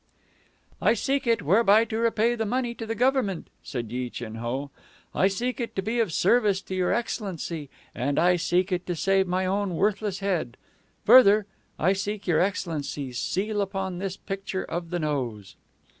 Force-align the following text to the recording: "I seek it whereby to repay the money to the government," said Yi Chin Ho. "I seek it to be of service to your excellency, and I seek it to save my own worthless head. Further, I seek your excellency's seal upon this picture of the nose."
"I 0.81 0.95
seek 0.95 1.27
it 1.27 1.43
whereby 1.43 1.85
to 1.85 1.97
repay 1.99 2.33
the 2.33 2.43
money 2.47 2.73
to 2.73 2.87
the 2.87 2.95
government," 2.95 3.49
said 3.61 3.91
Yi 3.91 4.09
Chin 4.09 4.33
Ho. 4.33 4.71
"I 5.13 5.27
seek 5.27 5.59
it 5.59 5.75
to 5.75 5.83
be 5.83 5.99
of 5.99 6.11
service 6.11 6.59
to 6.63 6.73
your 6.73 6.91
excellency, 6.91 7.69
and 7.93 8.17
I 8.17 8.35
seek 8.35 8.71
it 8.71 8.87
to 8.87 8.95
save 8.95 9.27
my 9.27 9.45
own 9.45 9.75
worthless 9.75 10.17
head. 10.17 10.57
Further, 11.05 11.45
I 11.77 11.93
seek 11.93 12.25
your 12.25 12.39
excellency's 12.39 13.19
seal 13.19 13.61
upon 13.61 13.99
this 13.99 14.17
picture 14.17 14.63
of 14.63 14.89
the 14.89 14.97
nose." 14.97 15.55